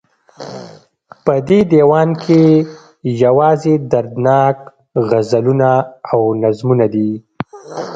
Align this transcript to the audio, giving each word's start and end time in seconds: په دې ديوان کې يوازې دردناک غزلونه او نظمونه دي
په 1.25 1.33
دې 1.47 1.59
ديوان 1.71 2.09
کې 2.23 2.41
يوازې 3.23 3.73
دردناک 3.91 4.57
غزلونه 5.09 5.69
او 6.11 6.19
نظمونه 6.43 6.85
دي 6.93 7.09